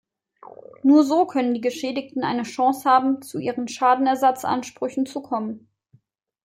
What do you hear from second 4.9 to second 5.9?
zu kommen.